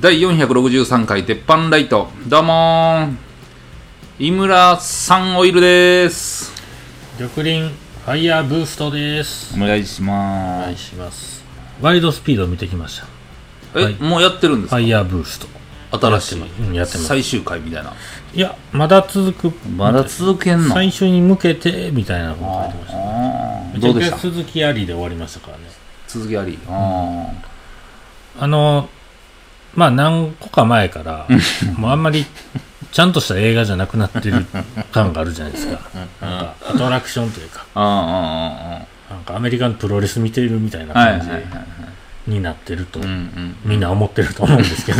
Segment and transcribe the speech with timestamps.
[0.00, 2.08] 第463回鉄板ライト。
[2.26, 4.26] どうもー。
[4.28, 6.54] 井村さんオイルです。
[7.18, 9.54] 緑林ファイヤーブーストです。
[9.54, 11.44] お願いしおま願いします。
[11.82, 13.04] ワイドスピード見てきました。
[13.04, 13.10] す
[13.76, 13.94] え、はい。
[13.96, 14.76] もうやってるんですか？
[14.76, 15.38] ファイヤーブース
[15.90, 15.98] ト。
[15.98, 16.40] 新しい。
[16.40, 16.62] やってます。
[16.62, 17.04] うんやってます。
[17.04, 17.92] 最終回みたいな。
[18.32, 19.68] いやまだ続く。
[19.68, 20.72] まだ続けんの？
[20.72, 22.98] 最初に向けてみたいなこと書いてました。
[22.98, 23.80] あー。
[23.80, 24.16] どうでした？
[24.16, 25.64] 続きありで終わりましたからね。
[26.08, 26.58] 続きあり。
[26.70, 27.32] あ
[28.38, 28.88] あの
[29.74, 31.26] まあ何個か前から
[31.76, 32.26] もうあんまり
[32.92, 34.46] ちゃんとした映画じゃなくなってる
[34.92, 35.80] 感があるじゃないですか。
[35.94, 37.66] なんかアトラクションというか。
[37.74, 41.28] なんかアメリカのプロレス見てるみたいな感じ
[42.30, 43.00] になってると
[43.64, 44.98] みんな思ってると思うんですけど。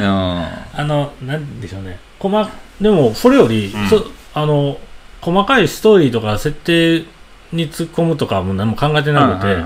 [0.00, 0.06] うん。
[0.06, 0.48] あ
[0.78, 1.98] の、なんでしょうね。
[2.18, 2.48] 細
[2.80, 3.88] でも、それより、うん。
[3.88, 4.04] そ
[4.34, 4.78] あの、
[5.20, 7.04] 細かいストーリーとか設定
[7.52, 9.56] に突っ込むとかも何も考えてなくて、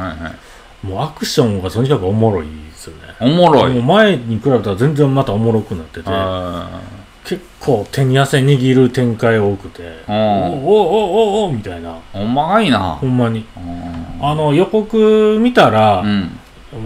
[0.82, 3.02] もうアクションがとにかくおもろいですよね。
[3.20, 3.75] おもろい。
[3.75, 6.80] もう前に比べたら全然またおもろくなってて、あ
[7.25, 12.78] 結構手に汗握る展開多くて、ーおうんおおおおみたいな、おまいな。
[12.94, 13.44] ほんまに。
[13.56, 14.25] うん。
[14.27, 16.30] あの、予告見たら、うん。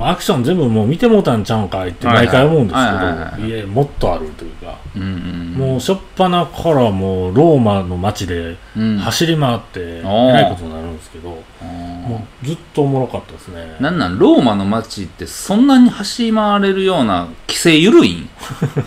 [0.01, 2.81] アクション全部もう見てもうたんちゃうんかいって毎回思うんです
[3.37, 8.99] けど、いえ、もっとあるというか、うんうんもう初っ端からもうローマの街でうん。
[8.99, 11.37] 走り回ってえらいことになるんですけど、うん
[12.03, 13.77] もうずっとおもろかったですね。
[13.81, 14.19] なんなん？
[14.19, 18.29] ローマの街ってそんなに走り回れるような規制緩いん？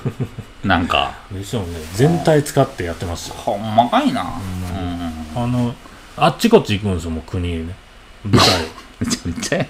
[0.68, 1.68] なんかでしょうね。
[1.94, 3.36] 全体使ってやってますよ。
[3.38, 4.22] ほんまかいな、
[5.36, 5.74] うんあの、
[6.18, 7.76] あっちこっち行くんですよ、もう国へね。
[8.26, 8.50] 舞台。
[9.00, 9.66] めちゃめちゃや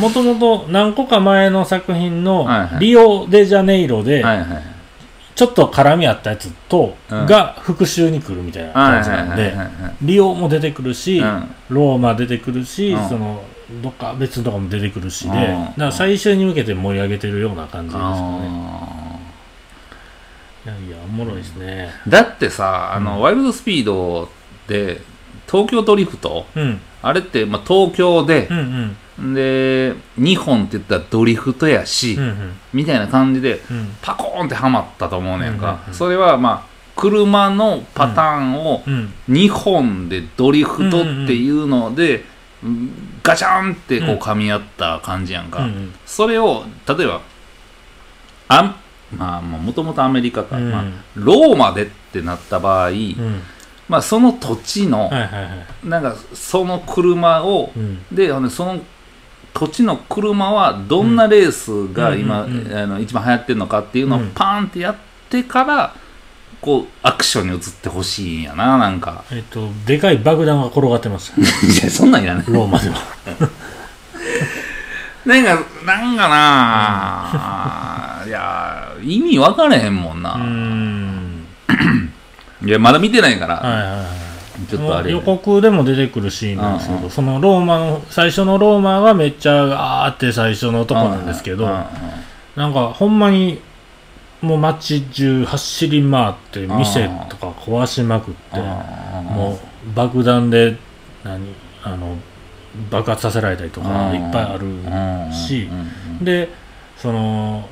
[0.00, 4.48] もともと何個か前の作品のはいはいリオデジャネイロではいはい
[5.34, 7.26] ちょっと絡み合ったやつとうん。
[7.26, 9.54] が復讐に来るみたいなはい感じなんで
[10.02, 11.54] リオも出てくるし、うん。
[11.70, 13.08] ローマ出てくるし、うん。
[13.08, 13.42] その
[13.82, 15.64] どっか別のとこも出てくるしで、うん。
[15.64, 18.16] だから最終に向けて盛り上げてるような感じですかね。
[18.16, 19.18] あ
[20.64, 21.90] いやいや、おもろいですね。
[22.06, 24.28] ーだってさあの、ワイルドスピード
[24.68, 25.00] で
[25.50, 26.46] 東京ドリフト？
[26.54, 35.94] うん、あれって、まあ、東京でうん、う、ん、で日本って言ったらドリフトやし、うん、うん、みたいな感じでうん、パコーンってはまったと思うねんか、うんうんうん。
[35.94, 42.24] それはまあ車のパターンをうん、日本でドリフトっていうので、
[43.22, 44.18] ガチャンってこううん。
[44.18, 47.20] 噛み合った感じやんか、うん、それを例えば
[48.48, 48.76] あ
[49.16, 50.70] まあもともとアメリカか、うん。
[50.70, 50.84] まあ、
[51.16, 53.42] ローマでってなった場合、うん、
[53.88, 55.50] まあ、その土地の、はいはいは
[55.84, 55.88] い。
[55.88, 58.80] なんかその車を、うんでその
[59.54, 64.96] 土地の車はどんなレースが今、うんうんうんあの一番流行ってるのかっていうのをうんパーンってやっ
[65.28, 65.94] てから、
[66.60, 71.40] こうアクションに移ってほしいんやななんかえっと、でかい爆弾が転がってました。
[71.42, 71.44] い
[71.84, 72.96] やそんなんいらないローマでは。
[75.26, 75.54] なんか
[75.86, 80.36] なんかな、いや意味分からへんもんな。
[82.64, 84.21] いやまだ見てないから、はいはいはい。
[84.68, 91.66] ちょっとあれ予告でも出てくるシーンなんですけど、そのローマの、最初のローマはめっちゃ、あーって最初のとこなんですけど、
[92.56, 93.60] なんかほんまに、
[94.40, 100.76] もう街中走り回って、店とか壊しまくって、もう爆弾で、
[101.24, 102.16] 何、あの、
[102.90, 105.68] 爆発させられたりとかいっぱいあるし
[106.22, 106.48] で、
[106.96, 107.68] その、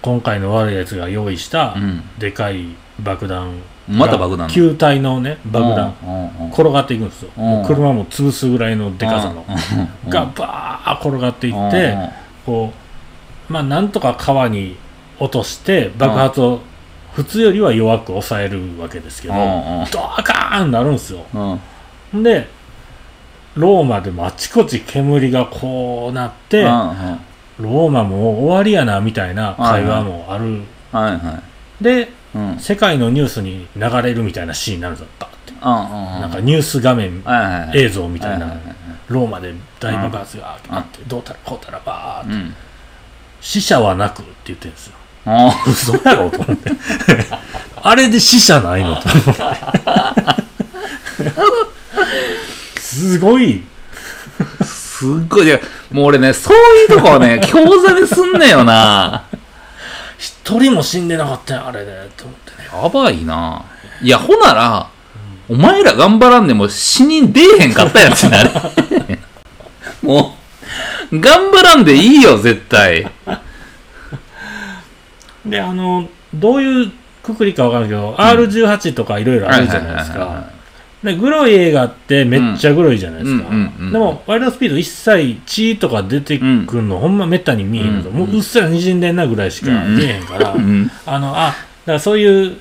[0.00, 1.74] 今回の悪いやつが用意した
[2.18, 2.66] でかい
[3.00, 4.48] 爆弾また爆弾の。
[4.48, 5.94] 球体のね、爆弾。
[6.04, 6.48] うんうんうん。
[6.48, 7.44] 転がっていくんですよ、うん。
[7.44, 9.44] もう車も潰すぐらいのでかさの、
[10.04, 10.10] うん。
[10.10, 11.96] がバーッ転がっていって、
[12.46, 12.72] こ
[13.48, 14.76] うまあなんとか川に
[15.18, 16.60] 落として爆発を
[17.12, 21.24] 普通よりは弱く抑えるわけですけど、ドカーンなるんですよ。
[22.12, 22.22] うん。
[22.22, 22.48] で
[23.54, 31.42] ローマでもあちこち煙がこうなって、ローマも終わりやなみたいな会話もある、はいは
[31.80, 31.84] い。
[31.84, 32.58] でうん。
[32.58, 37.78] 世界のニュースに流れるみたいなシーンになるんですよバーって、うんうんなんかニュース画面はいはいはい。
[37.78, 38.76] 映像みたいな、はいはいはい
[39.08, 42.54] ローマで大爆発があって、どうたらこうたらばーって、うん。
[43.42, 44.94] 死者はなくって言ってるんですよ。
[45.26, 46.70] あ嘘やろと思って。
[47.82, 49.24] あれで死者ないのと思っ
[52.76, 52.80] て。
[52.80, 53.62] すごい。
[54.60, 55.46] ーすっごい。
[55.46, 55.60] いや
[55.90, 59.24] もう俺ねそういうとこはね興ざめすんねよな
[60.22, 62.08] 一人も死んでなかったよ、あれで。
[62.16, 62.68] と思ってね。
[62.72, 63.64] やばいな
[64.00, 64.88] いやほなら
[65.48, 68.50] お前ら頑張らんでも死人出えへんかったやつになる
[70.00, 70.36] も
[71.10, 73.10] う頑張らんでいいよ絶対
[75.44, 76.92] で、あの、どういう
[77.24, 80.51] くくりかわからんけど、R18 とかいろいろあるじゃないですか。
[81.02, 83.54] でグロい映画ってめっちゃグロいじゃないですか、うん。
[83.54, 83.92] うんうんうん。
[83.92, 91.56] でもワイルドスピード一切血とか出てくるの、ほんまめったに見えへんのと、うんもううっすら滲んでんなぐらいしか見えへんから、うんあのあだか
[91.94, 92.56] らそういう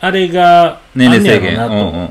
[0.00, 1.56] あれがねやろ制限。
[1.56, 2.08] なと、うん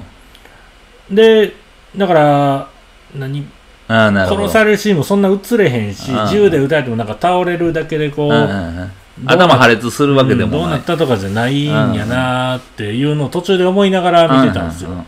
[1.10, 1.16] うん。
[1.16, 1.54] で
[1.96, 2.70] だから
[3.16, 3.48] 何？
[3.88, 6.30] 殺されるシーンもそんな映れへんしうん。
[6.30, 8.92] 銃で撃たれてもなんか倒れるだけでこう、うんうんうん。
[9.26, 10.74] 頭破裂するわけでうんどうもな。
[10.74, 15.06] ないったとかじゃないんやなっていうのを途中で思いながら見てたんですよ、うんうん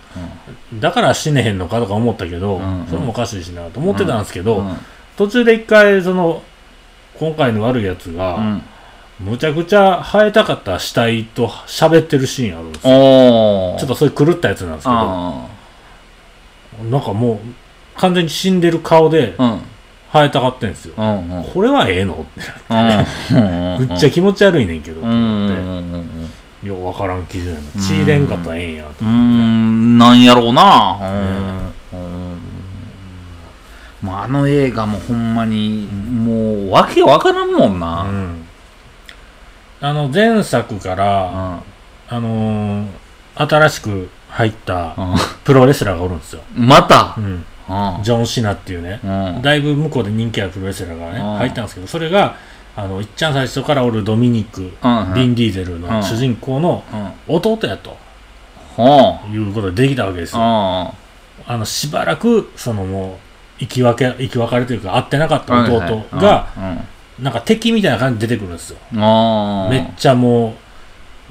[0.73, 2.87] だから死ねへんのかとか思ったけど、うんうん。
[2.87, 4.77] それもおかしいしなと思ってたんですけど、うんうん。
[5.17, 6.41] 途中で一回その
[7.19, 8.63] 今回の悪いやつが、うん。
[9.21, 13.77] むちゃくちゃ生えたかった死体と喋ってるシーンあるんですよ。
[13.79, 15.47] ちょっとそういう狂ったやつなんですけどあ
[16.89, 17.37] なんかもう
[17.95, 19.35] 完全に死んでる顔で
[20.11, 21.43] 生えたかってんですよ、うんうん。
[21.43, 22.51] これはええのって
[23.29, 26.20] うん ぐっちゃ気持ち悪いねんけど、うんうんうんうん
[26.63, 27.81] ようわからん基準やな。
[27.81, 29.97] 血出んかったらええんやとうーん。
[29.97, 30.97] なんやろうな。
[31.93, 31.99] うん。
[31.99, 32.03] う
[32.35, 32.37] ん。
[34.01, 38.45] まああの映画もほんまにもうわけわからんもんうな、ん。
[39.81, 41.61] あの前作から、
[42.09, 42.87] あのー
[43.33, 44.95] 新しく入った
[45.45, 47.15] プロレスラーがおるんですよ、うんまた？
[47.17, 48.03] う、ん、うん。
[48.03, 49.41] ジョン・シナっていうね、うん。
[49.41, 51.37] だいぶ向こうで人気あるプロレスラーがね、うん。
[51.37, 52.35] 入ったんですけどそれが
[52.75, 56.83] あのいっちゃん最初からおるドミニク、うんビン・ディーゼルの主人公の
[57.27, 57.35] うん。
[57.35, 57.97] 弟やと。
[59.31, 60.93] いうことでできたわけですよ、あ
[61.45, 63.19] あのしばらくそのも
[63.57, 66.47] う生き分け生き別れというか会ってなかったあ弟が、
[67.19, 70.55] なんか敵みたいな感じで出てくるんですよ、あめっちゃも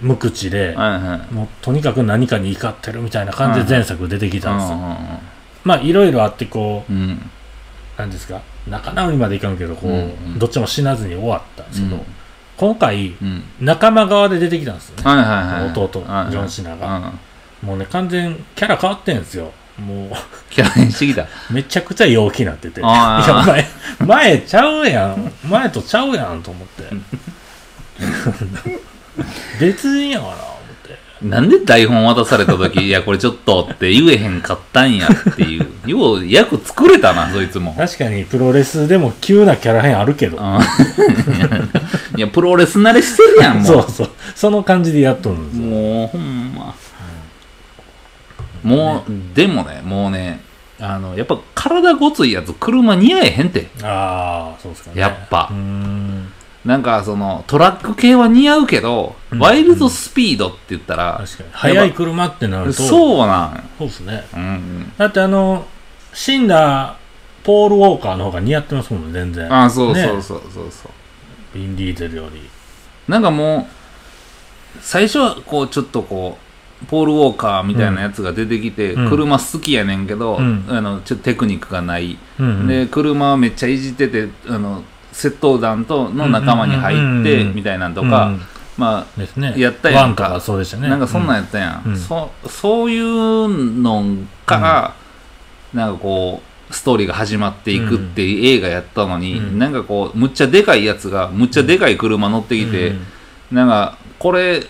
[0.02, 1.34] う無口で、はいはい。
[1.34, 4.80] もうとにかく何かに怒ってるみたいな感じで前作出てきたんですよ、う
[5.64, 7.30] まあいろいろあってこうんうん。
[7.96, 10.00] なんですか仲直りまでいかんけどこう、うんう
[10.36, 10.38] ん。
[10.38, 12.02] どっちも死なずに終わったんですけど、うん。
[12.56, 13.42] 今回うん。
[13.60, 16.30] 仲間側で出てきたんですよね、はいはいはい弟はいはい。
[16.30, 16.96] ジョンシナが。
[17.62, 17.68] うん。
[17.68, 19.52] もうね完全キャラ変わってんですよ。
[19.78, 20.10] もう
[20.50, 21.26] キャラ変してきた。
[21.50, 22.80] めちゃくちゃ陽気になってて。
[22.80, 23.68] いや前
[24.06, 25.32] 前ちゃうやん。
[25.44, 26.84] 前とちゃうやんと思って。
[29.60, 30.59] 別人やから
[31.22, 35.68] なんで台本渡された時 いやこれちょっとって言えへんかったんやっていう。
[35.86, 37.74] よう役作れたなそいつも。
[37.74, 40.38] 確かにプロレスでも急なキャラ変あるけど。
[40.38, 40.58] うん。
[42.16, 43.64] いやプロレス慣れしてるやんもう。
[43.66, 44.10] そうそう。
[44.34, 45.66] その感じでやっとるんですよ。
[45.66, 46.74] もうほんま。
[48.62, 50.40] もう、でもねもうね
[50.78, 53.68] あのやっぱ体ごついやつ車似合えへんって。
[53.82, 55.00] ああそうですかね。
[55.00, 55.48] やっぱ。
[55.50, 56.32] うーん
[56.64, 59.38] なんかそのトラック系は似合うけど、うん。
[59.38, 61.50] ワイルドスピードって言ったら、確かに。
[61.52, 62.82] 速い車ってなると。
[62.82, 64.24] そうなんそうですね。
[64.34, 64.92] うんうん。
[64.98, 65.66] だってあの
[66.12, 66.96] 死んだ
[67.44, 69.54] ポール・ウォーカーの方が似合ってますもんね全然。
[69.54, 70.92] あそうねそうそうそうそう。
[71.54, 72.42] ビン・ディーゼルより。
[73.08, 73.66] なんかも
[74.76, 76.36] う最初はこうちょっとこ
[76.82, 79.08] うポール・ウォーカーみたいなやつが出てきて、うん。
[79.08, 80.66] 車好きやねんけど、うん。
[80.68, 82.66] あのちょっとテクニックがない、うんうん。
[82.66, 88.40] で車めっちゃいじっててあの窃盗団との仲間に入ってみたいなんとか、うん。
[88.76, 89.54] まですね。
[89.56, 90.40] やったやんか。
[90.40, 90.88] そうでしたあ、ね。
[90.88, 91.96] なんかそんなんやったやん、うん。
[91.96, 94.04] そそういうの
[94.46, 94.94] から、
[95.74, 99.58] なんかこうストーリーが始まっていくっていう映画やったのに、うん。
[99.58, 103.06] なんかこうむっちゃでかいやつがむっちゃでかい車乗ってきて、うん。
[103.52, 104.66] なんかこれ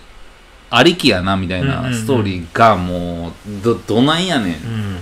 [0.69, 3.31] ありきやなみたいなんストーリーがもう
[3.63, 4.97] どどないやねん。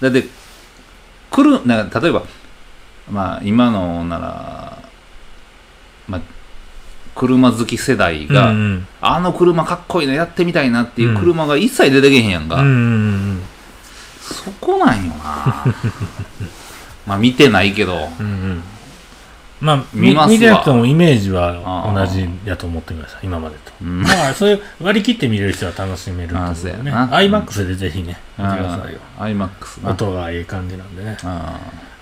[0.00, 0.28] だって
[1.30, 2.24] 来るなんか例えば
[3.10, 4.78] まあ今のなら、
[6.08, 6.20] まあ、
[7.14, 8.86] 車好き世代が、うんうん。
[9.00, 13.42] あの車かっこいいなやってみたいなっていう車が一切出てけへんやんか、うん
[14.20, 15.64] そこなんよな。
[17.06, 18.08] まあ見てないけど。
[18.20, 18.62] うんうん。
[19.60, 20.32] まあ見ますわ。
[20.32, 23.72] 見てなくてもイメージは同じやと思ってください今までと。
[23.82, 24.02] うん。
[24.02, 26.96] だからそういう割り切って見れる人は楽しめると思うんでねあそうや
[27.30, 27.40] な。
[27.40, 29.00] iMAX でぜひね見てくださいよ。
[29.18, 29.90] アイマックスな。
[29.90, 31.16] 音がええ感じなんでね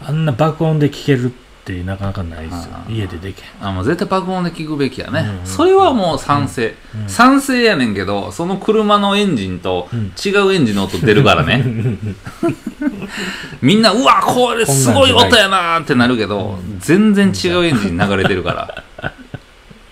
[0.03, 1.31] ああんな爆音で聴けるっ
[1.65, 3.49] てなかなかないですよ家でできへん。
[3.61, 5.47] あもう絶対爆音で聞くべきやね、うんうん。
[5.47, 7.03] それはもう賛成、うん。
[7.03, 7.09] うん。
[7.09, 10.13] 賛成やねんけどその車のエンジンとうん。
[10.25, 11.63] 違うエンジンの音出るからね。
[13.61, 19.13] みんなうわこれすごい音やなーってなるけど全然違うエンジン流れてるから。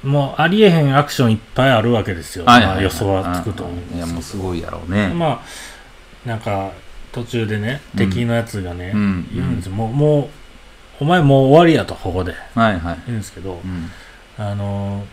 [0.02, 2.74] もうありえへんアクションいっぱいあるわけですよ、はいはいはい。
[2.74, 5.42] まあ予想はつくと思うんですいやもうすごいやろうね、ま
[6.24, 6.70] あなんか
[7.16, 9.28] 途中でね敵のやつがね、うん。
[9.34, 9.72] 言うんですよ。
[9.72, 10.28] もうもう
[11.00, 13.90] お前もう終わりやとここではいはい、言うんですけど、うん、
[14.36, 15.06] あの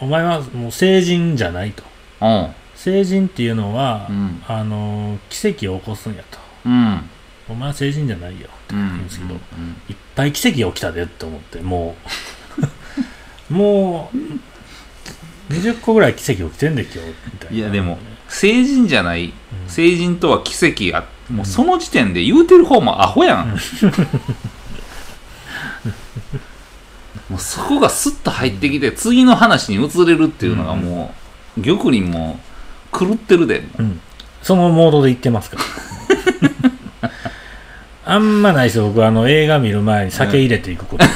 [0.00, 1.82] お前はもう成人じゃないと。
[2.20, 2.50] おう。
[2.74, 4.42] 成人っていうのは、うん。
[4.46, 6.38] あの奇跡を起こすんやと。
[6.66, 7.10] うん。
[7.48, 8.88] お前は成人じゃないよってうん。
[8.88, 9.38] 言うんですけど、うん。
[9.88, 11.96] いっぱい奇跡が起きたでって思っても
[13.48, 13.52] う。
[13.52, 17.04] もう20個ぐらい奇跡起きてんで今日み
[17.38, 17.56] たいな。
[17.56, 19.32] いやでも成人じゃない、
[19.68, 23.56] 成人とは奇跡やもうその時点で言うてる方もアホやん、
[27.30, 31.14] もうそこがスッと入ってきて次の話に移れるっていうのがも
[31.58, 32.38] う玉林も
[32.92, 33.64] 狂ってるで。
[33.78, 34.00] うん。
[34.42, 35.64] そのモードで言ってますから。
[38.06, 41.06] あんまないですよ、僕あの映画見る前に酒入れていくこと。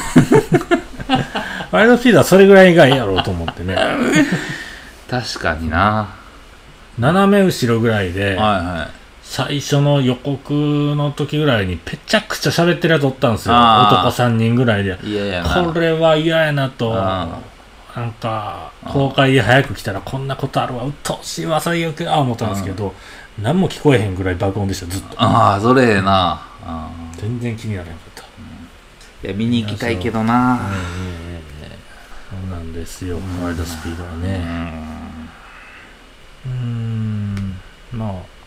[1.71, 3.77] ワイルドスピードはそれぐらいがいいやろうと思ってね。
[5.11, 6.09] 確かにな、
[6.99, 8.89] 斜め後ろぐらいで、はいは
[9.31, 10.55] 最初の予告
[10.97, 13.55] の時ぐらいにぺちゃくちゃ喋ってるやつおったんですよ。
[13.55, 14.97] 男3人ぐらいで。
[14.97, 16.95] これは嫌やなと。
[16.97, 17.39] あ
[17.95, 22.95] なんか、公開で早く来たらこんなことあるわ、うっとうしいわ、最悪あ思ったんですけど、
[23.43, 25.09] 何も聞こえへんぐらい爆音でした、ずっと。
[25.23, 26.41] ああそれええな。
[26.65, 28.23] あ全然気にならなかった。
[28.23, 30.59] ーいや見に行きたいけどな。
[32.31, 34.39] そうなんですよ、ワイルドスピードはうね。
[34.39, 34.41] ん。
[36.47, 37.61] うーん、
[37.93, 38.38] まあ、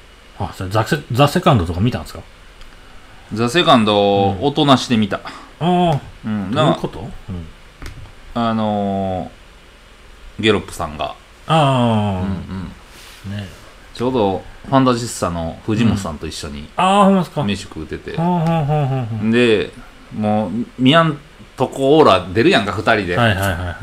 [0.50, 2.22] あ、それザセザ・セカンドとか見たんですか？
[3.34, 5.18] ザ・セカンド、音なしで見た。
[5.18, 5.22] あ
[5.60, 6.52] あ、うん。
[6.52, 7.10] どういうこと、うん、
[8.34, 11.16] あのーゲロップさんが、
[11.48, 13.38] ああ、うんうん。
[13.38, 13.48] ね。
[13.94, 17.44] ちょうど、ファンタジスタの藤本さんと一緒にああ、ほんまですか？
[17.44, 18.18] 飯食うてて。
[18.18, 19.32] ほ、んほんほんほんほん。
[19.32, 19.72] で、
[20.18, 21.18] もう、見やん
[21.58, 23.18] とこオーラ出るやんか、二人で。
[23.18, 23.76] はいはいはいはいは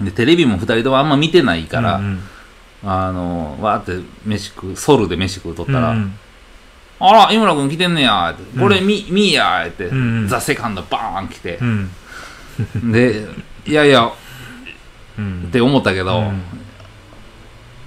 [0.00, 0.04] い。
[0.04, 2.22] で、テレビも二人ともあんま見てないから、うんうん
[2.84, 6.18] あのー、わーって飯食う、ソウルで飯食うとったら、うん
[7.02, 11.58] あら、井村君来てんねや、ってこれ見、見いや、って、うんザ・セカンドバーン来て。
[11.62, 11.90] う、ん。
[12.92, 13.24] で、
[13.66, 14.10] いやいや、
[15.18, 15.44] うん。
[15.48, 16.42] って思ったけど、うん。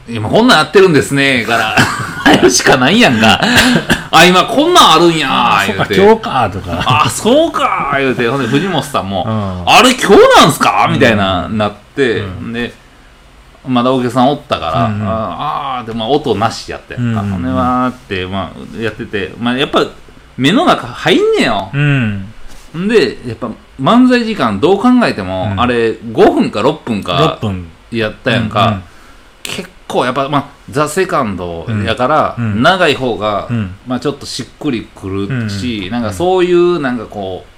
[0.09, 1.75] 今こんなんやってるんですね、から、
[2.25, 3.39] 入るしかないやんか。
[4.09, 5.95] あ、今こんなんあるんや言うて。
[5.95, 7.03] 今日かとか。
[7.05, 9.71] あ、そうか言うて、ほんで藤本さんも、うん。
[9.71, 10.87] あれ今日なんすか？
[10.91, 12.51] みたいな、なって、うん。
[12.51, 12.73] で、
[13.65, 19.85] まだお客さんおったから、うんうんああー、で、まあ音なしやって、うんうんあほんでわーって、まあ、やってて、まあやっぱ、
[20.37, 21.69] 目の中入んねよ。
[21.73, 22.27] うん。
[22.77, 27.67] んで、やっぱ漫才時間どう考えても、うんあれ5分か6分6か分。
[27.91, 28.81] やったやんか。
[29.43, 33.75] 結構やっぱ、まあ、ザ・セカンドやから、うんうん長い方が、うん。
[33.87, 37.49] まあちょっとしっくりくるし、なんかそういうなんかこう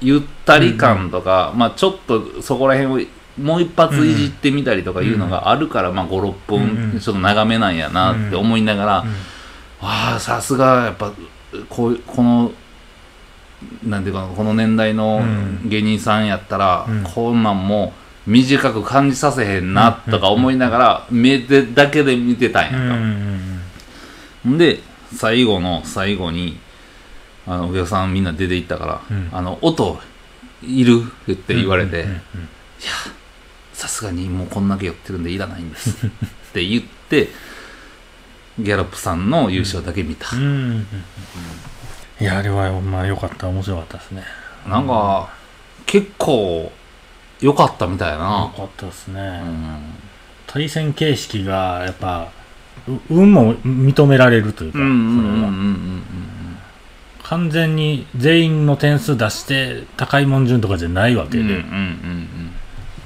[0.00, 3.06] ゆったり感とか、まあちょっとそこら辺を
[3.42, 7.00] もう一発いじってみたりとかいうのがあるから、まあ56うんう分ん。
[7.00, 9.14] ちょっと長めなんやなって思いながら、うん
[9.84, 11.12] ああさすがやっぱ
[11.68, 12.52] こういうこの
[13.84, 15.68] なんていうかなこの年代のうん。
[15.68, 17.02] 芸人さんやったら、うん。
[17.02, 17.92] こんなんも
[18.26, 22.78] 短く感じさせへんなとか思いながら、目でだけで見てたんやんか。
[24.44, 24.80] うんんで
[25.14, 26.58] 最後の最後に
[27.46, 29.28] あのお客さんみんな出て行ったから「うん。
[29.32, 29.98] あの音
[30.62, 32.20] いる?」って言われてうんうん
[33.82, 36.10] 「さすがにもうこんだけ寄ってるんでいらないんです」 っ
[36.52, 37.30] て言って
[38.60, 40.46] ギャロップさんの優勝だけ見た、うんう
[40.78, 40.86] ん
[42.20, 44.22] いや、あれはまあ良かった、面白かったですね。
[44.68, 45.28] なんか
[45.86, 46.70] 結構
[47.40, 49.20] 良かったみたいや良な、かったですうね。
[49.40, 49.80] ん、
[50.46, 52.28] 対戦形式がやっぱ、
[52.86, 56.02] う運も認められるというか、それはうん
[57.24, 62.51] 完全に全員の点数出して高いもん順とかじゃないわけで、うんうんうんうんうん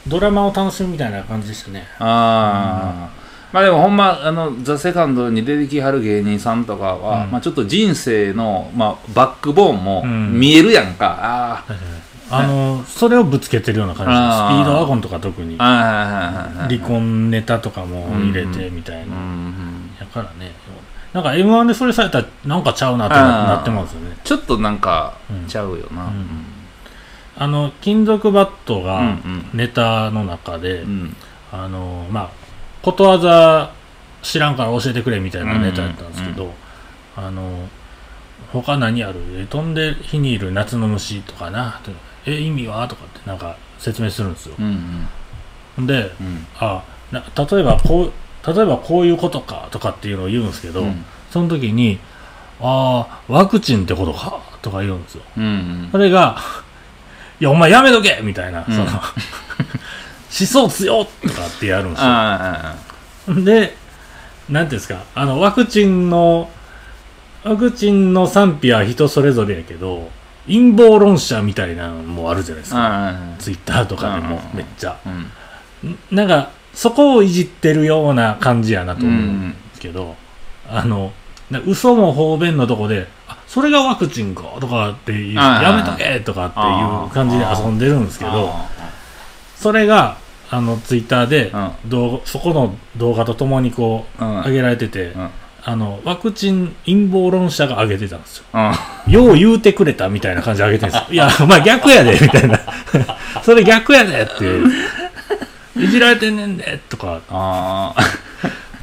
[0.08, 1.86] ドラマを楽しむみたいな感じでしたね。
[1.98, 7.30] ああ、まあでもほんまあの「ザ・セカンドに出てきはる芸人さんとかは、うん。
[7.30, 10.38] まあ、ちょっと人生の、まあ、バックボーンもうん。
[10.38, 11.64] 見えるやんか、あ
[12.30, 15.56] あの、それをぶつけてるような感じスピードワゴンとか特に。
[15.58, 19.02] 離婚ネタとかも入れてみたいな。
[19.04, 20.52] うんうんやからね、
[21.14, 24.16] なんか M1 でそれされたらなんかちゃうなってなってますよね。
[24.24, 25.46] ちょっとなんかうん。
[25.46, 26.55] ちゃうよな、うん
[27.38, 29.50] あの、金属バットうんうがん。
[29.54, 31.16] ネタの中で、うん。
[31.52, 32.30] あの、まあ、
[32.82, 33.72] ことわざ
[34.22, 36.52] 知らんから教えてくれみたいなネタやったんですけど、
[37.16, 37.68] あの、
[38.52, 39.20] 他何ある？
[39.34, 41.90] え飛んで火にいる夏の虫とかな、と
[42.26, 42.86] え、意味は？
[42.88, 44.54] とかってなんか説明するんですよ。
[44.58, 45.08] うん
[45.78, 45.86] うん。
[45.86, 46.46] で、うん。
[46.58, 48.12] あな例えばこう、
[48.52, 51.04] 例えばこういうことかとかっていうのを言うんですけど、うん。
[51.30, 51.98] その時に、
[52.60, 54.40] ああ、ワクチンってことか？
[54.62, 55.22] とか言うんですよ。
[55.36, 55.88] うんうん。
[55.92, 56.38] それが、
[57.40, 59.00] いや、お前やめとけみたいな、うんその、 思
[60.28, 62.04] 想強っとかってやるんですよ。
[62.06, 62.74] あ
[63.28, 63.76] で、
[64.48, 66.50] なんていうんですか、あの、ワクチンの、
[67.44, 70.10] ワクチンの賛否は人それぞれやけど、
[70.46, 73.14] 陰謀論者みたいなのもあるじゃないですあか。
[73.38, 74.96] ツイッターとかでもうんめっちゃ。
[76.10, 80.14] なんか、そこをいじってるような感じやなとう思うんんですけど、
[80.70, 81.12] あの、
[81.50, 88.68] な嘘も方便のとこで、あ、それがワクチンかとかっていう、やめとけとかっていう感じで遊んでるんですけど、あ
[89.56, 91.72] それが、あのツイッターでうん。
[91.90, 94.42] 動画そこの動画とともにこううん。
[94.42, 95.30] 上げられてて、うん。
[95.64, 98.44] あのワクチン陰謀論者が上げてたんですよ。
[98.54, 99.12] うん。
[99.12, 101.06] よう言うてくれたみたいな感じで上げてるんですよ。
[101.14, 102.60] いやお前逆やでみたいな。
[103.42, 107.20] それ逆やでっていじられてんねんでとか。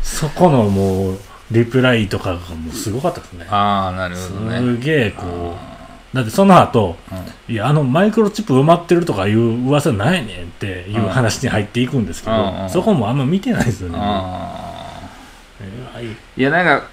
[0.01, 1.19] そこのもう
[1.53, 3.45] リプライとかがもうすごかったですね。
[3.49, 4.59] あーなるほどね。
[4.59, 5.55] すげえこ
[6.13, 6.95] うだってその後
[7.47, 12.69] いやあのマイクロチップ埋まってるとかいう噂ないねんっていう話に入っていくんですけど、うんうん。
[12.69, 13.97] そこもあんま見てないですよね。
[16.37, 16.41] い。
[16.41, 16.87] やなんか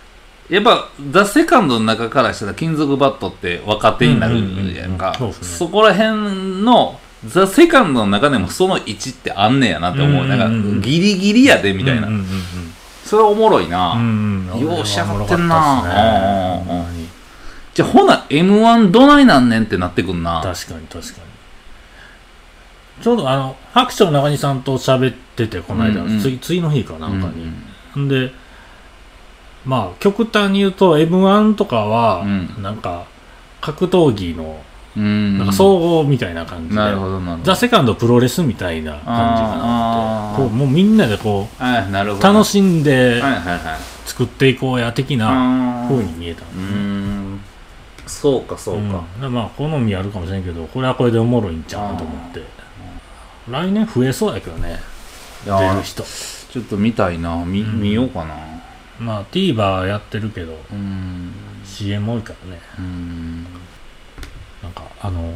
[0.48, 5.16] やっぱザ・セカンドの中からしたら金属バットって若手になるやんか。
[5.20, 5.44] うんうんうんうん。
[5.44, 12.26] そこら辺のザ・セカンドの中でもその位置ってあんねやなって思う、うんうんうんなんかギリギリやでみたいな、うんうん
[13.10, 14.60] それはおもろいな、うんうん。
[14.60, 15.82] ようしやがってんな。
[17.74, 20.40] じゃあほな m 1どないなんねんってなってくんな。
[20.40, 21.20] 確かに確か
[22.98, 23.02] に。
[23.02, 26.20] ちょうどあの白書の中西さんと喋っててこの間、うんうん。
[26.20, 27.30] 次次の日かなんかう
[27.98, 28.32] に、んんで
[29.64, 32.62] まあ極端に言うと m 1とかは、うん。
[32.62, 33.06] なんか
[33.60, 34.62] 格闘技の
[34.96, 35.38] うん。
[35.38, 37.44] なんか総合みたいな感じで、なるほどなるほど。
[37.44, 40.32] ザ・セカンドプロレスみたいな感じかなあー。
[40.32, 42.32] ってこうもうみんなでこはいなるほうど。
[42.32, 43.22] 楽しんで
[44.06, 47.40] 作っていこうや的なあ風に見えたんうん。
[48.06, 49.32] そうかそうか、うん。
[49.32, 52.42] まあ好みあるかもしれんけどこれはこれでおもろいんちゃうと思って。
[53.48, 54.80] 来年増えそうやけどね。
[55.44, 56.02] 出る人。
[56.04, 57.44] ちょっと見たいな。
[57.44, 57.80] 見,、うん。
[57.80, 58.34] 見ようかな。
[58.98, 61.32] まあ TVer やってるけどうーん
[61.64, 62.60] CM 多いからね。
[62.78, 63.46] うーん
[65.00, 65.34] あのー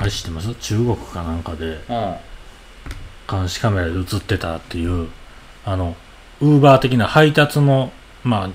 [0.00, 0.54] あれ知ってます？
[0.54, 2.18] 中国かなんかであ
[3.28, 5.08] 監視カメラで映ってたっていう
[5.64, 5.96] あの
[6.40, 7.90] ウーバー的な配達の
[8.22, 8.50] まあ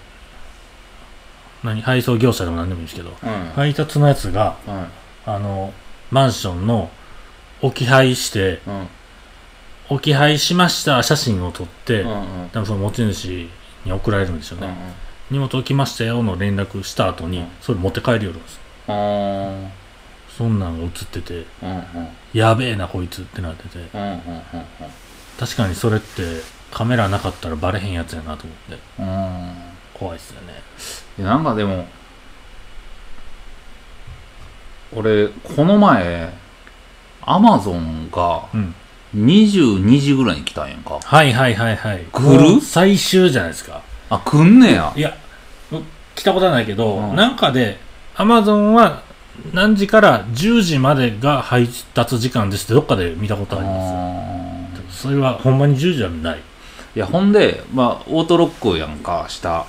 [1.64, 1.82] 何？
[1.82, 3.52] 配送業者でも何でもいいんですけどうん。
[3.56, 4.90] 配達のやつがは
[5.26, 5.74] いあの
[6.12, 6.90] マンションの
[7.62, 8.88] 置き配してうん。
[9.90, 12.10] 置き配しました写真を撮って、うん
[12.44, 12.50] うん。
[12.50, 13.50] 多分その持ち主
[13.84, 14.74] に送られるんですよね、
[15.30, 17.48] 荷物置きましたよの連絡した後に、うん。
[17.60, 18.60] それ持って帰りよるんです
[20.38, 21.86] そんなんが映っててうんうん。
[22.34, 23.80] やべえなこいつってなってて。
[23.94, 24.22] うんうんうん
[25.40, 26.42] 確かにそれって
[26.72, 28.80] カメラなかったらバレへんやつやなと思って。
[29.00, 29.08] うん。
[29.08, 29.10] う
[29.52, 29.56] ん
[29.94, 30.54] 怖いっすよね。
[31.20, 31.86] いやなんかでも
[34.96, 36.32] 俺この前
[37.22, 38.76] アマゾンがうん。
[39.16, 41.00] 22時ぐらいに来たんやんか。
[41.04, 42.04] はいはいはいはい。
[42.12, 42.22] 来
[42.56, 42.60] る？
[42.62, 43.84] 最終じゃないですか。
[44.10, 44.92] あ来んねや。
[44.96, 45.16] いや
[45.72, 45.78] う
[46.16, 47.16] 来たことはないけど、うん。
[47.16, 47.78] なんかで
[48.16, 49.04] アマゾンは
[49.54, 56.40] 何時から10時までが配達時間ですってどっかで見たことありますそれはほんまに10時はない。
[56.96, 59.66] いやほんでまあオートロックやんか下、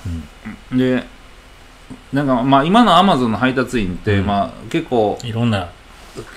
[0.71, 1.03] で
[2.13, 4.25] なんかまあ今のアマゾンの配達員って、うん。
[4.27, 5.69] まあ結構いろんな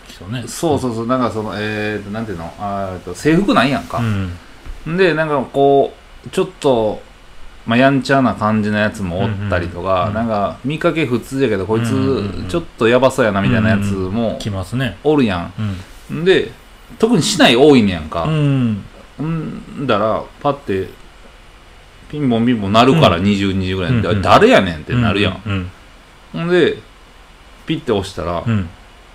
[0.08, 0.44] 人ね。
[0.48, 3.98] そうそうそうなんかそのえーとなんていうのあ制服ないやんか。
[3.98, 4.96] う、ん。
[4.96, 5.92] でなんかこ
[6.26, 7.00] うちょっと、
[7.68, 14.96] まあ、やんちゃな感じのやつもおったりとか、うんうんなんか見かけ普通やけどこいつちょっとやばそうやなみたいなやつも来ますね。
[15.04, 15.52] おるや
[16.11, 16.22] うん。
[16.22, 16.50] んで
[16.98, 18.83] 特に市内多いねやんか、うん
[19.20, 19.87] ん。
[19.87, 20.88] だらパッて
[22.11, 23.24] ピンポンピンポン鳴るからうん。
[23.24, 24.22] 22時ぐらいに、うんうん。
[24.22, 25.70] 誰やねんってなるやん、うん
[26.33, 26.48] ほん。
[26.48, 26.78] で
[27.66, 28.66] ピッて押したら「うん。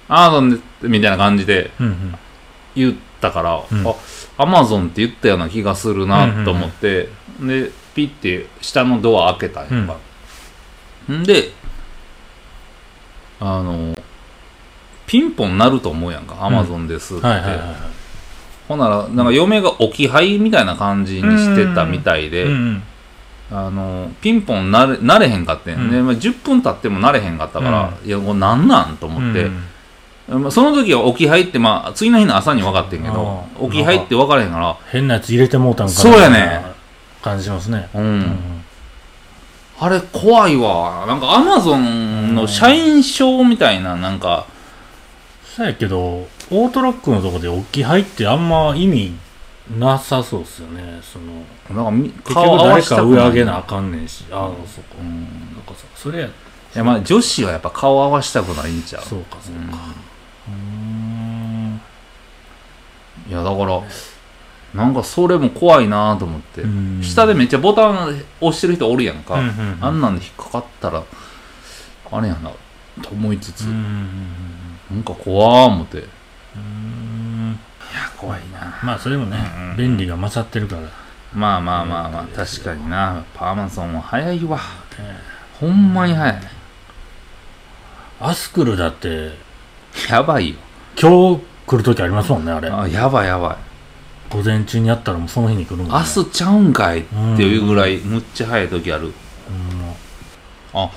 [0.07, 1.71] アマゾンで」みたいな感じで
[2.75, 3.87] 言ったから、うん。
[3.87, 3.95] あ
[4.37, 9.87] アマゾンって言ったような気がするなと思って、でピッて下のドア開けたんやん。
[9.87, 9.97] か、
[11.11, 11.51] んで
[13.39, 13.95] あの
[15.05, 17.67] ピンポン鳴ると思うやんか、アマゾンですって、はいはいはいはい。
[18.67, 22.83] ほんならなんか嫁が置き配みたいな感じにしてたみたいで、うんうん。
[23.51, 25.91] あのピンポンなれなれへんかってん、うん。
[25.91, 29.63] で、まあ、10分経ってもなれへんかったから、いやもうなんなんと思って、うん
[30.27, 35.99] まあその時は置き配って、まあ、次の日の朝に分かってんけど置き配って分からへんから変なやつ入れてもうたんかな。
[35.99, 36.72] そうやね
[37.23, 37.89] 感じしますね。
[37.95, 38.65] うん、うん。
[39.79, 41.05] あれ怖いわ。
[41.07, 44.45] なんかアマゾンの社員証みたいななんか。
[45.55, 49.13] そうやけどオートロックのとこで置き配ってあんま意味
[49.77, 50.99] なさそうっすよね。
[51.03, 54.25] そのなんかみ結顔合局誰か上上げなあかんねんし。
[54.31, 55.21] ああそこうん
[55.53, 56.25] なんかさそれや。
[56.27, 56.31] い
[56.73, 59.03] やまあ女子はやっぱ顔合わしたくないんちゃう。
[59.03, 59.77] そうかそううんか。
[60.47, 61.81] うーん。
[63.29, 63.79] いやだから
[64.73, 67.01] なんかそれも怖いなと思って、うん。
[67.03, 69.77] 下でめっちゃボタン押してる人おるやんか、うんうんうん。
[69.81, 71.03] あんなんで引っかかったら
[72.11, 72.51] あれやな
[73.01, 74.07] と思いつつ、うんうん
[74.91, 75.97] なんか怖ー思って。
[75.97, 76.07] いや
[76.55, 76.61] うん。
[76.61, 76.65] う
[77.51, 77.59] ん
[78.17, 78.79] 怖いな。
[78.83, 79.77] まあそれもねうんうん。
[79.77, 80.81] 便利が勝ってるから。
[81.33, 83.23] まあまあまあまあ確かにな。
[83.33, 84.59] パーマンソンは早いわ。
[85.59, 86.41] ほんまに早い。
[88.19, 89.31] アスクルだって
[90.09, 90.55] やばいよ。
[90.99, 92.69] 今日来る時ありますもんねあれ。
[92.69, 93.72] あやばいやばい
[94.33, 95.93] 午前中にやったらもうその日に来るもんね。
[95.93, 97.03] 明日ちゃうんかいっ
[97.37, 99.07] ていうぐらいむっちゃ早い時ある。
[99.07, 99.13] うん。
[100.73, 100.91] あ、はい。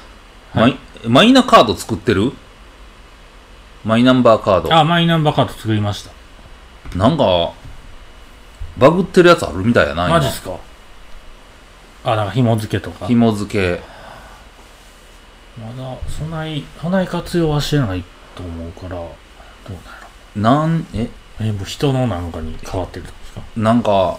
[0.54, 2.32] マイマイナカード作ってる？
[3.84, 4.74] マイナンバーカード。
[4.74, 6.10] あ、マイナンバーカード作りました。
[6.96, 7.52] なんか
[8.78, 10.16] バグってるやつあるみたいやな今。
[10.16, 10.58] マジっすか？
[12.04, 13.06] あ、なんか紐付けとか。
[13.06, 13.82] 紐付け。
[15.60, 19.08] まだ、そない、そない活用はしてないと思うから、ど
[20.36, 21.08] うななんえ？
[21.40, 23.06] のえ、もう人のなんかに変わってる
[23.56, 24.18] なんか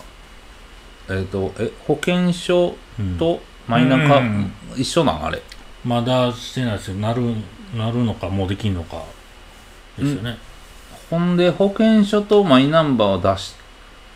[1.09, 3.17] えっ、とえ保険証うん。
[3.17, 5.25] とマイナカ、うん一緒なん？
[5.25, 5.41] あれ。
[5.85, 6.95] まだしてないですよ。
[6.95, 7.21] なる、
[7.75, 9.03] なるのか、もうできんのか、
[9.97, 10.37] ですよね。
[11.09, 13.55] ほんで保険証とマイナンバーを出し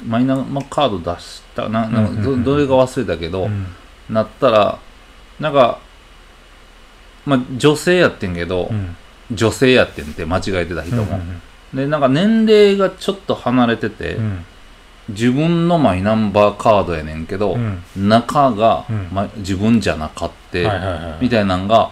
[0.06, 3.68] マイナンバーカード出したななどどれか忘れたけど、うん。
[4.10, 4.80] なったら
[5.40, 5.80] なんか
[7.26, 8.96] まあ女性やってんけど、うん。
[9.32, 11.20] 女性やってんって間違えてた人も、
[11.74, 11.78] うん。
[11.78, 14.46] でなんか年齢がちょっと離れてて、うん
[15.10, 17.84] 自分のマイナンバーカードやねんけど、うん。
[17.96, 19.08] 中が、うん。
[19.12, 20.70] ま、自分じゃなかって。
[21.20, 21.92] みたいなんが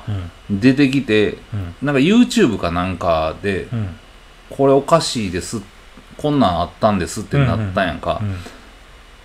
[0.50, 0.60] うん。
[0.60, 1.76] 出てきてうん。
[1.82, 3.96] なんか YouTube かなんかでうん。
[4.50, 5.62] これおかしいです
[6.18, 8.36] こんなんあったんですってなったんやんか、うん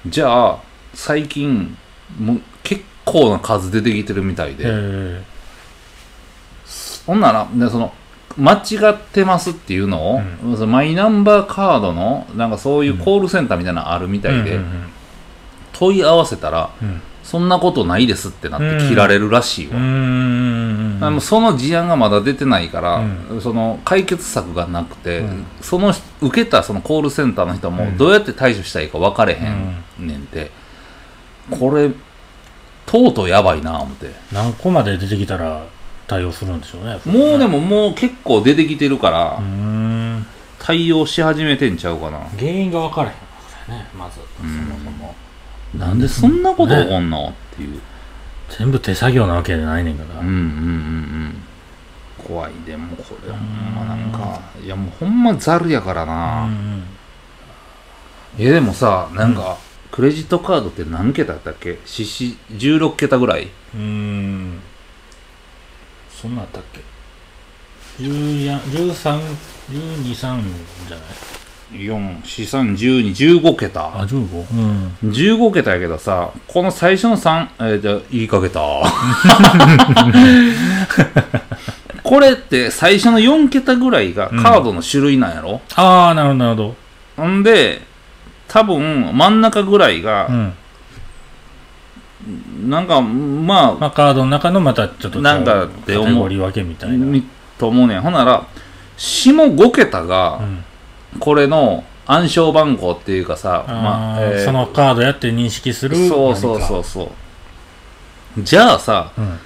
[0.06, 0.60] じゃあ
[0.92, 1.74] 最近
[2.18, 5.24] もう結構な数出てきてるみたいで、え
[7.06, 7.94] ほんならでその
[8.36, 10.22] 間違ってますっていうのを、
[10.56, 14.90] そのマイナンバーカードのなんかそういうコールセンターみたいなのあるみーたいで、うん
[15.76, 17.02] 問い合わせたらうん。
[17.24, 21.20] そんなことないですってなって切られるらしいわ、うん。
[21.22, 23.02] その事案がまだ出てないから、
[23.34, 25.46] うその解決策がなくて、うん。
[25.62, 27.96] その受けたそのコールセンターの人もうん。
[27.96, 30.50] どうやって対処したらいいか分かれへんねんて、
[31.50, 31.90] これ
[32.84, 34.10] とうとうやばいな思って。
[34.30, 35.64] 何個まで出てきたら
[36.06, 36.98] 対応するんでしょうね。
[37.06, 40.26] もうでも、ももう結構出てきてるから、うーん。
[40.58, 43.20] 対応し始めてんちゃうかな、原因が分からへんか
[43.68, 44.16] らね、まず。
[44.38, 45.14] そもそも。
[45.78, 47.80] なんでそんなこと起こんの、っていう
[48.58, 50.20] 全部手作業なわけじゃないねんから。
[50.20, 51.44] うんうんうんうん
[52.26, 56.82] 怖いでもこれほんまなんかいやもうほんまざるやからうな、ん
[58.38, 59.58] えでもさなんか、
[59.90, 61.78] クレジットカードって何桁だったっけ？
[61.84, 63.48] しし16桁ぐらい？
[63.74, 64.53] うん。
[66.14, 66.20] うん。
[66.20, 66.80] そんなんあったっけ
[68.02, 69.20] ?10 や、13、
[69.70, 70.14] 12、3
[70.88, 71.06] じゃない
[71.72, 74.46] ？4、4、3、12、15桁あ、15?
[75.02, 75.10] うん。
[75.10, 78.60] 15桁やけどさこの最初の3えー、じゃあ言いかけた
[82.02, 86.74] これって最初の4桁ぐらいがカードの種類なんやろ、ああ、なるほど、なるほ
[87.16, 87.80] ほんで
[88.46, 90.52] 多分真ん中ぐらいがど。、うん。
[92.66, 97.22] なんかまあまあ、カードの中のまたちょっとなんかって思うカテゴリー分けみたいな。
[97.58, 98.46] と思うねんほんなら
[98.96, 100.40] 下5桁が
[101.20, 105.96] これの暗証番号っていうかさ、まあえーそのカードやって認識する。
[106.08, 107.12] そうそうそううそ
[108.36, 109.38] うじゃあさうん。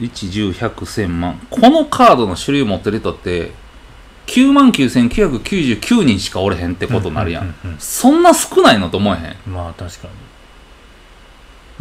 [0.00, 3.52] 110100100万このカードの種類を持ってる人って
[4.26, 10.14] 9万9999人しかおれへんってことになるやん,、うううんそんな少ないのと思えへんうんまあ、確かに。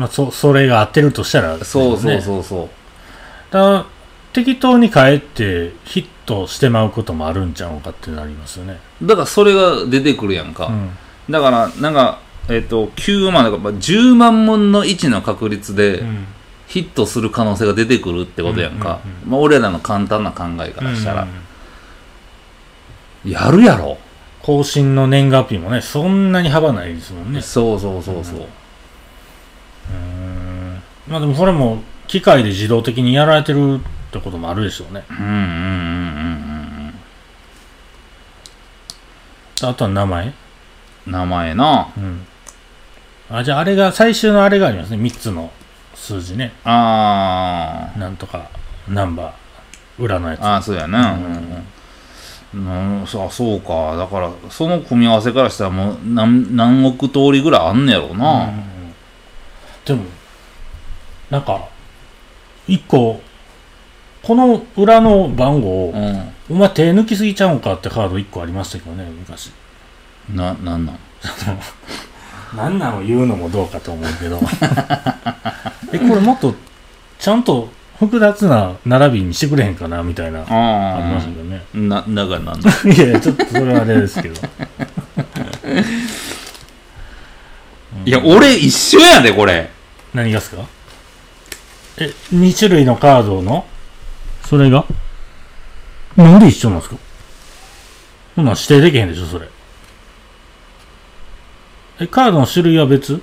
[0.01, 2.21] まあ、そ、それが合ってるとしたら、そうそうう。
[2.21, 2.69] そうそう。
[3.53, 3.85] だから
[4.33, 8.79] 適当に変えてヒットしてまうこともあるんちゃうかってなりますよね。
[9.03, 10.97] だからそれが出てくるやんか、うん。
[11.29, 16.25] だからなんかえっ、と9万だからまあ10万分の1の確率でうん。
[16.67, 21.27] ヒットする可能性が出てくるってことやんか、うんうんまあ、俺らの簡単な考えからしたら、
[23.25, 23.29] うん。
[23.29, 23.97] やるやろ、
[24.41, 27.41] 更新の年月日もね、そんなに幅ないですもんね。
[27.41, 28.45] そうそうそうそう、うん
[31.07, 33.79] まあでもそれも機械で自動的にやられてるっ
[34.11, 35.03] てこともあるでしょうね。
[35.09, 36.93] うんうんうんうん
[39.63, 40.25] あとは名前？
[40.27, 40.33] うん
[41.11, 42.27] 名前なうん。
[43.29, 44.97] あ、じゃああれが、最終のあれがありますね。
[44.97, 45.51] 3つの
[45.95, 46.53] 数字ね。
[46.63, 48.49] あーなんとか、
[48.87, 50.41] ナンバー、裏のやつ。
[50.41, 51.13] あーそうやな、
[52.53, 58.70] うんうん、そうそうかだからその組み合わせからしたらもう何何億通りぐらいあんねやろうな、うん
[59.91, 60.05] でも、
[61.29, 61.67] なんか、
[62.67, 63.21] 一個、
[64.23, 69.51] この裏の番号、うんお前手抜きすぎちゃうんかってカード1個ありましたけどね、昔。
[70.33, 70.99] ななんなん？
[72.53, 74.37] 何 なの言うのもどうかと思うけど。
[75.93, 76.53] え、これもっと、
[77.19, 81.61] ちゃんと複雑な並びにしてくれへんかなみたいな、ありあましたけどね。
[81.73, 84.35] あなだからな んだいや、ちょっとそれはあれですけど。
[88.05, 89.69] いや俺一緒やでこれ
[90.13, 90.63] 何がっすか？
[91.97, 93.65] え、2種類のカードの？
[94.45, 94.85] それが？
[96.17, 96.97] なんで一緒なんですか？
[98.35, 99.47] ほんなん指定できへんでしょ、それ。
[101.99, 103.21] えカードの種類は別？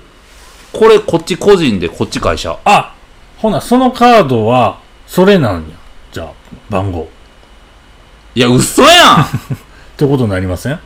[0.71, 2.59] これこっち個人でこっち会社。
[2.65, 2.95] あ
[3.37, 5.75] ほなそのカードはそれなんや。
[6.11, 6.33] じゃあ
[6.69, 7.03] 番号。
[7.03, 7.05] っ
[8.35, 9.25] いや嘘やん！
[9.97, 10.79] てことになりません？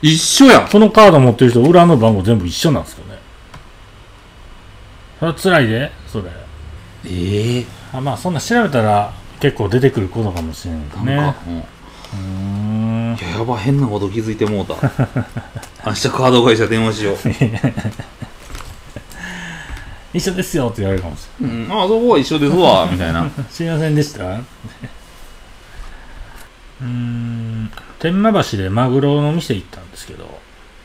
[0.00, 0.68] 一緒やん。
[0.68, 3.11] そのカード持ってる人裏の番号全部一緒なんですかね？
[5.22, 6.30] それは辛いでそれ。
[7.06, 7.66] ええ。
[7.92, 11.14] あまあそんな調べたら結構出てくることかもしれんけどね。
[11.14, 11.40] なんか、
[12.12, 13.16] うん。
[13.22, 14.74] ややば変なこと気づいてもうた。
[15.86, 17.16] 明日カード会社電話しよう。
[20.12, 23.20] 一緒ですよって言われるかもしうん、あそこは一緒ですわ みたいな。
[23.20, 24.24] れないすいませんでした。
[24.24, 27.70] うーん。
[28.00, 30.40] 天満橋でマグロの店行ったんですけど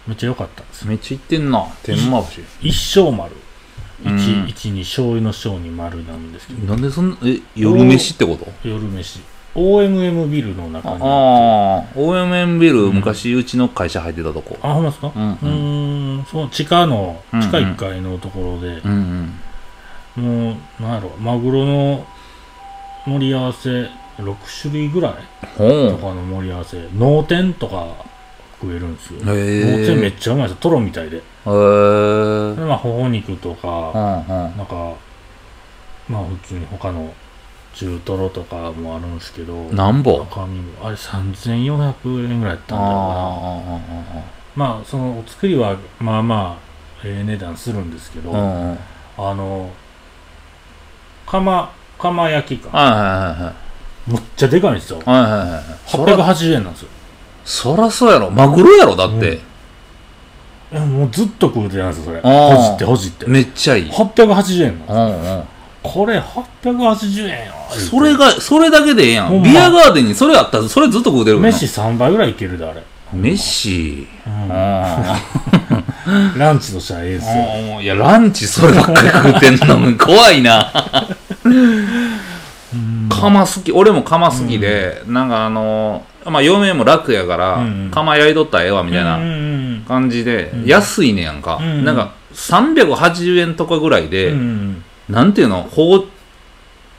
[0.06, 0.89] めっちゃ良かったんですよ。
[0.89, 2.43] めっちゃ行ってんな天満橋。
[2.62, 3.32] 一生丸
[4.05, 4.17] うん。
[4.17, 6.67] 一一に醤油の醤に丸なんですけど。
[6.67, 8.47] なんでそんなえ夜飯ってこと？
[8.67, 9.21] 夜飯。
[9.55, 14.55] OMM ビルの中にああ OMM ビル、昔うちの会社入ってたとこ。
[14.62, 15.12] あほんまですか？
[15.15, 15.31] うんうん。
[15.31, 17.45] うーんその地下のうんうん。
[17.47, 19.33] 地下1階のところで、うん
[20.17, 20.23] うん。
[20.23, 22.05] もうなんやろマグロの
[23.07, 25.13] 盛り合わせ6種類ぐらい
[25.57, 27.88] ほとかの盛り合わせ脳天とか
[28.60, 29.19] 食えるんですよ。
[29.23, 30.51] 脳天めっえちゃうまいです。
[30.51, 31.17] よトロみたいで。
[31.17, 31.23] へえで
[32.67, 33.91] まあ頬肉とか
[34.27, 34.58] うんうん。
[34.58, 34.93] なんか
[36.10, 37.13] まあ普通に他の
[37.73, 40.21] 中トロとかもあるんですけどなんぼ？
[40.23, 44.21] 赤身もあれ3400円ぐらいやったんだろうな。
[44.21, 44.23] あ
[44.56, 46.67] まあそのお作りはまあまあ
[47.03, 48.77] ええ値段するんですけど、あ
[49.17, 49.69] の
[51.27, 52.75] 釜釜焼きか。
[52.75, 52.89] はい
[53.43, 53.53] は
[54.08, 54.99] むっちゃでかいんですよ。
[54.99, 55.63] いはいはいはいはい。
[55.86, 56.89] そら880円なんですよ。
[57.43, 58.32] そらそうやろ。
[58.32, 59.41] マグロやろだって、
[60.71, 63.25] えもうずっと食うてなんですよそれほじってほじって。
[63.27, 63.89] めっちゃいい。
[63.91, 65.43] 880円なんですうんうん。
[65.84, 67.53] これ880円よ。
[67.89, 69.47] それがそれだけでええやほんま。
[69.47, 74.34] んビアガーデンにそれあったらそれずっと食うてる飯3倍ぐらいいけるであれ、飯うん。
[74.51, 75.15] あ
[76.38, 77.32] ランチとしてはええですよ。
[77.77, 80.71] あいやランチそればっかり食うてんの 怖いな。
[81.45, 83.10] うん。
[83.10, 87.91] 釜好き俺も釜好きで、なんかあのまあ嫁も楽やから、うんうん。
[87.91, 89.46] 釜焼いとったらええわみたいうんなうん
[89.88, 90.65] 感じで、うん。
[90.65, 95.63] 安いねやんか、うんなんか380円とかぐらいで、うんうんなんていうの？
[95.63, 96.06] ほう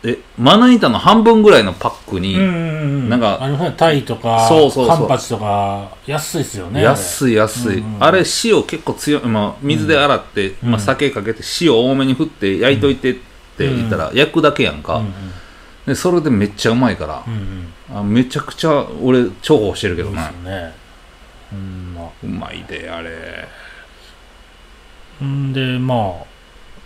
[0.02, 4.96] えまな板の半分ぐらいのパックに、うんなんかあのタイとかそうそうそう。
[4.96, 6.82] カンパチとか安いですよね。
[6.82, 10.70] 安い安い、うんうんあれ塩結構強い、まあ、水で洗って、うん。
[10.70, 13.20] まあ、酒かけて塩多めに振って焼いといてって
[13.58, 15.02] 言ったら、焼くだけやんか、
[15.84, 17.24] でそれでめっちゃうまいから。
[17.26, 17.98] う、んうん。
[17.98, 20.74] あめちゃくちゃ俺重宝してるけどそうなね
[21.52, 22.02] うんま。
[22.04, 23.48] あうまいであれ。
[25.24, 26.14] んでま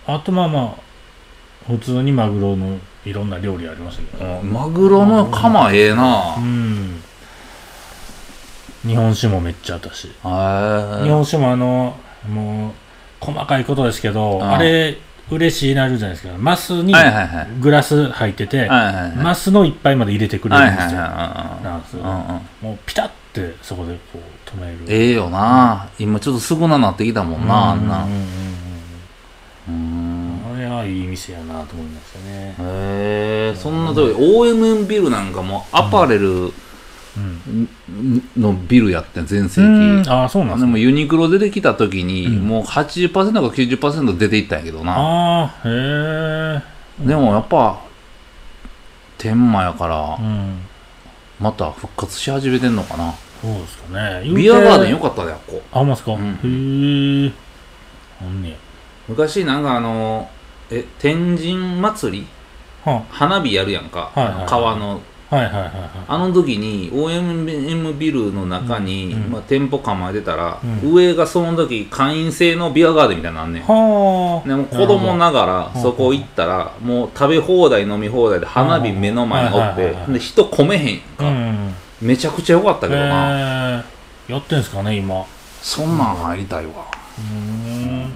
[0.07, 4.41] ああとまあまあ普通にマグロのいろんな料理ありましたけど。
[4.41, 6.37] うんマグロの釜ええな。
[6.37, 7.03] うん。
[8.85, 10.09] 日本酒もめっちゃあったし。
[10.09, 11.03] へえ。
[11.05, 11.97] 日本酒もあの
[12.29, 12.73] もう
[13.25, 14.59] 細かいことですけどああ。
[14.63, 14.99] れ
[15.31, 16.35] 嬉しいなるじゃないですか。
[16.37, 17.49] マスにはいはいはい。
[17.61, 19.11] グラス入っててはいはいはい。
[19.17, 21.01] マスの一杯まで入れてくれるんですよ。
[21.01, 22.03] はいなんですよ。
[22.03, 22.17] うんうん。
[22.17, 22.25] うん
[22.63, 24.79] もうピタッてそこでこう止める。
[24.89, 25.89] ええよな。
[25.99, 28.07] 今ちょっと少ななってきたもんなあんな。
[29.69, 30.41] うん。
[30.55, 32.55] あれはいい店やなと思いましたね。
[32.59, 36.53] へえそんなとこ OMN ビルなんかもアパレル
[37.15, 37.69] うん。
[38.37, 40.03] のビルやってん全盛うん。
[40.03, 42.39] 期ああそうなんでもユニクロ出てきた時に、うん。
[42.47, 44.95] もう80%か90%出ていったんやけどな。
[44.97, 46.61] ああへ
[47.03, 47.07] え。
[47.07, 47.81] でもやっぱ
[49.19, 50.59] 天満やからうん
[51.43, 53.13] また復活し始めてんのかな。
[53.43, 54.23] そうですかね。
[54.31, 55.61] ビアガーデンよかかったであっこ。
[55.73, 56.21] あほんまですか、うん。
[56.21, 57.33] へえ。
[58.21, 58.55] あん
[59.09, 60.31] 昔なんかあの
[60.71, 62.27] え天神祭り？
[62.85, 64.47] は花火やるやんか、はいはいはい。
[64.47, 65.01] 川の
[65.33, 65.71] はいはいはいはい。
[66.09, 69.31] あの時に OMM ビルの中に、うんうん。
[69.31, 70.93] まあ、店舗構えてたら、うん。
[70.93, 73.63] 上がその時会員制のビアガーデンみたいなのあんねん。
[73.63, 74.47] はあ。
[74.47, 81.75] でも子供ながらそこ行ったらもう食べ放題飲み放題で花火目の前におってで人込めへんやんうか、ん。
[82.03, 83.85] めちゃくちゃ良かったけどな、へ
[84.29, 85.23] えやってんすかね今。
[85.23, 85.25] う
[85.63, 86.73] そんなん入りたいわ。
[87.19, 88.13] ーん。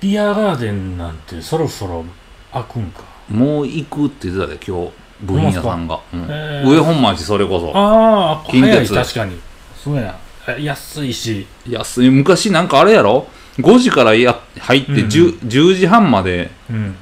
[0.00, 2.04] ビアガーデンなんてそろそろ
[2.52, 3.00] 開くんか。
[3.30, 6.28] もう行くって言ってたで今日部員屋さんが、うん。
[6.68, 7.72] 上本町それこそ。
[7.74, 9.40] ああ近早い鉄確かに。
[9.76, 11.46] そうやえ安いし。
[11.68, 12.10] 安い。
[12.10, 13.26] 昔なんかあれやろ
[13.58, 16.96] ？5時からや入って 10,、10時半までうん。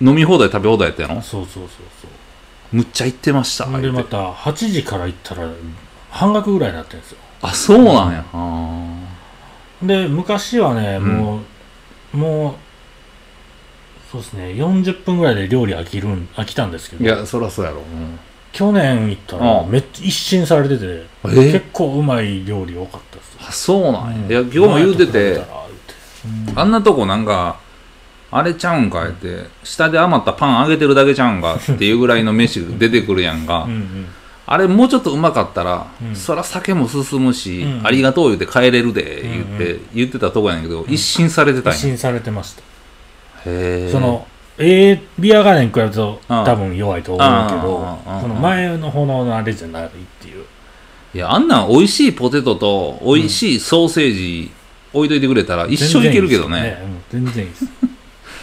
[0.00, 1.20] 飲み放題食べ放題やったやろ？
[1.22, 1.72] そうそうそう
[2.72, 5.46] むっちゃ行ってましたでまた8時から行ったら
[6.10, 7.18] 半額ぐらいになってるんですよ。
[7.42, 8.78] あそうなんや、あ
[9.82, 11.16] で昔はねうん。
[11.18, 11.40] も
[12.14, 12.54] う、もう
[14.12, 14.48] そうですね。
[14.48, 17.02] 40分ぐらいで料理飽きるん飽きたんですけど。
[17.02, 18.18] ーいやそりゃそうやろ、うん。
[18.52, 21.52] 去年行ったらうんめっちゃ一新されててえ？
[21.52, 23.36] 結構うまい料理多かったです。
[23.40, 24.30] あそうなんや、うん。
[24.30, 25.42] いや今日も言うてて
[26.54, 27.58] あんなとこなんか
[28.30, 34.06] あれちゃうんかいって下で余ったパンあげてるだけちゃうんかっていうぐらいの飯出てくるやんか、うんうん。
[34.44, 36.14] あれもうちょっとうまかったら、うん。
[36.14, 37.86] そら酒も進むし、うん。
[37.86, 39.88] ありがとう言って帰れるで言って、うん。
[39.94, 41.78] 言ってたとこやねんけど、一新されてたんや。
[41.78, 42.62] 一新されてました
[43.44, 44.26] その
[44.58, 49.88] A ビアガーデンに比べるとうん多分弱いと思うけうんどうんその前の方のあれじゃないっ
[50.20, 50.44] ていう。
[51.14, 54.50] いやあんなん美味しいポテトと美味しいソーセージ
[54.94, 56.78] 置いといてくれたら一生いけるけどね。
[57.10, 57.76] 全然いいですよね。
[57.80, 57.92] いいです。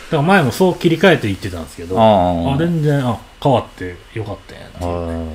[0.09, 2.57] だから前もそう切り替えて言ってたんですけどああ。
[2.57, 5.25] 全然あ変わってよかったんやなっていう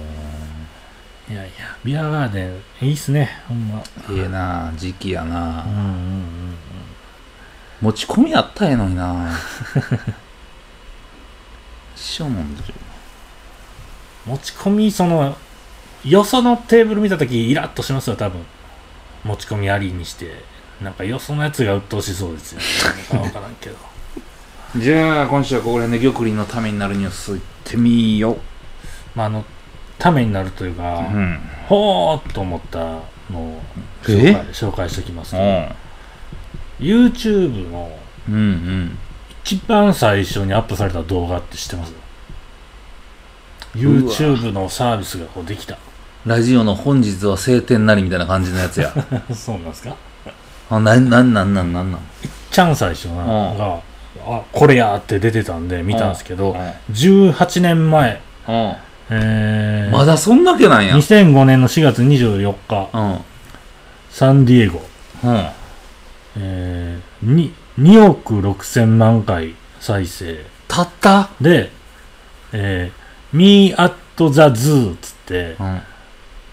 [1.30, 2.44] あいやいやビアガーデ
[2.82, 3.82] ンいいっすねほんま。
[4.10, 6.43] ええな時期やな、うんうんうん
[7.84, 9.30] 持ち込みあったらええのにな。
[11.94, 12.74] 一生飲んでる
[14.24, 15.36] 持ち込みその
[16.02, 18.40] よそのテーブル見た時イラッとしますよ多分。
[19.22, 20.42] 持ち込みありにして。
[20.80, 22.58] なんかよそのやつが鬱陶しそうですよ。
[22.58, 22.66] ね
[23.12, 23.76] なんか分からんけど。
[24.80, 28.38] じゃあ今週はここら辺で玉林のためになるニュースいってみよ
[29.14, 29.44] まああの
[29.98, 31.38] ためになるといううか、うん。
[31.68, 32.78] ほーっと思った
[33.30, 33.62] のを
[34.08, 35.68] え紹介紹介しておきますけど
[36.80, 37.90] YouTube の
[38.28, 38.98] うんうん。
[39.44, 41.92] 一番最初にアップされた動画って知ってます
[43.74, 45.76] ?YouTube のサービスがこうできた。
[46.24, 48.92] ラジオの本日は晴天なりみたいな感じのやつや。
[49.34, 49.94] そうなんですか？
[50.70, 52.00] あなんなんなんなんなんなん？
[52.50, 53.58] ちゃん最初なうん。
[53.58, 53.78] が、
[54.26, 58.18] あ、これやって出てたんで見たんですけど、う18年前、ん。
[59.10, 60.96] えーまだそんだけなんや。
[60.96, 63.18] 2005年の4月24日、うん。
[64.10, 64.82] サンディエゴ、
[65.24, 65.46] うん
[66.36, 70.44] えー、に2億6千万回再生。
[70.68, 71.30] たった？
[71.40, 71.70] で、
[72.52, 75.80] えー、Me at the Zoo つって、うん。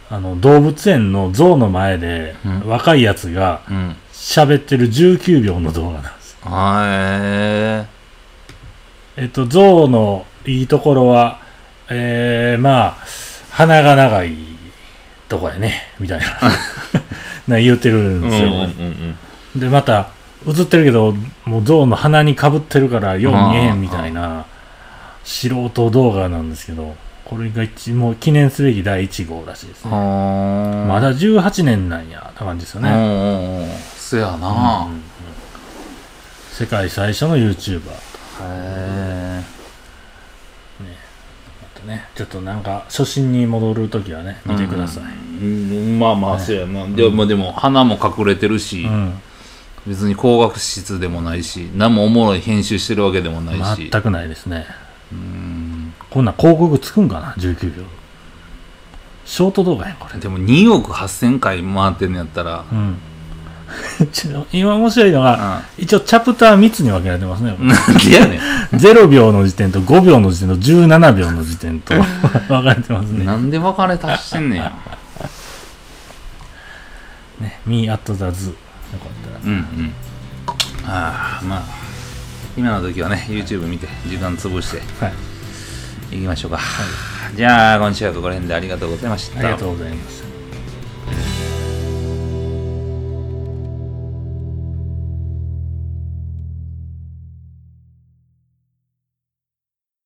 [0.10, 2.68] あの、動物園の象の前で、うん。
[2.68, 3.96] 若いやつがうん。
[4.14, 6.38] 喋ってる19秒の動画なんです。
[6.44, 7.86] あえ
[9.18, 11.40] えっと、象のいいところは、
[11.90, 12.98] えー、まあ、
[13.52, 14.36] 鼻が長い
[15.28, 16.26] とこやね、みたいな。
[17.48, 18.50] な 言ってるんですよ。
[18.50, 19.18] ん
[19.56, 20.10] で、また、
[20.48, 21.14] 映ってるけど、
[21.46, 24.46] もう象の鼻にかぶってるから、よう見えへんみたいな、
[25.24, 29.92] 素人動画なんですけど、これが一、もう記念すべき第1号らしいですね。
[29.92, 32.90] はまだ18年なんや、って感じですよね。
[33.96, 34.88] そやな。
[34.88, 35.02] うんうん
[36.52, 37.80] 世界最初の YouTuber。
[38.42, 39.44] へ
[41.76, 45.04] あとね、ちょっとなんか、初心に戻るときはね、見てください。
[45.42, 45.46] えう
[45.96, 46.00] ん。
[46.00, 46.86] まあまあそうやな。
[46.88, 48.84] でもでも鼻も隠れてるし。
[48.84, 49.22] うん。
[49.88, 54.66] 別に高学質でもないし何もおもろい編集してるわけでもないし全くないですね。
[55.12, 57.84] うんこんなん広告つくんかな ?19 秒。
[59.26, 60.20] ショート動画やん、これ。
[60.20, 62.98] でも2億8000回回ってんのやったらうん。
[64.52, 67.52] 今面白いのが、う一応チャプター3つに分けられてますね。
[67.52, 68.40] んなんでやね
[68.74, 71.94] 0 秒の時点と5秒の時点と17秒の時点と
[72.50, 73.26] 分かれてますんね。
[73.26, 74.74] なんで別れ足してんねや
[77.40, 78.54] ね、Me at the Zoo。
[79.46, 79.94] うんうん。
[80.86, 81.64] ああまあ
[82.58, 85.14] 今の時はね YouTube 見て時間潰してはい。
[86.18, 86.60] いきましょうか、
[87.38, 89.40] じゃあ今週はここら辺でありがとうございました。
[89.40, 91.61] ありがとうございました。